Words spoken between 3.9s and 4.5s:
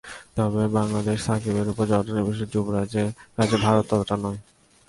ততটা নয়।